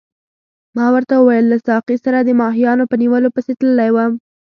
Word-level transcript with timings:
ما 0.77 0.85
ورته 0.93 1.13
وویل 1.17 1.45
له 1.51 1.57
ساقي 1.67 1.97
سره 2.05 2.17
د 2.21 2.29
ماهیانو 2.41 2.89
په 2.91 2.95
نیولو 3.01 3.29
پسې 3.35 3.51
تللی 3.59 3.89
وم. 3.95 4.11